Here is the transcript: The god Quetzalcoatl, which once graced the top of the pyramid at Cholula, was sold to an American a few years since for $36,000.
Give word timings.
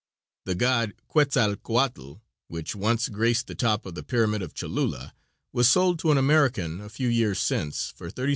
The 0.45 0.55
god 0.55 0.95
Quetzalcoatl, 1.09 2.21
which 2.47 2.75
once 2.75 3.07
graced 3.07 3.45
the 3.45 3.53
top 3.53 3.85
of 3.85 3.93
the 3.93 4.01
pyramid 4.01 4.41
at 4.41 4.55
Cholula, 4.55 5.13
was 5.53 5.69
sold 5.69 5.99
to 5.99 6.11
an 6.11 6.17
American 6.17 6.81
a 6.81 6.89
few 6.89 7.07
years 7.07 7.37
since 7.37 7.91
for 7.95 8.09
$36,000. 8.09 8.29